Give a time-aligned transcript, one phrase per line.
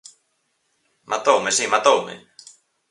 [1.11, 2.15] Matoume, si, matoume!